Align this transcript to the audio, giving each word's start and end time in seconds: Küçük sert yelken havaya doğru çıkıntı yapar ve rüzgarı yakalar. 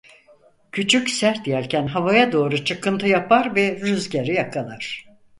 Küçük 0.71 1.09
sert 1.09 1.47
yelken 1.47 1.87
havaya 1.87 2.31
doğru 2.31 2.63
çıkıntı 2.65 3.07
yapar 3.07 3.55
ve 3.55 3.75
rüzgarı 3.75 4.31
yakalar. 4.31 5.05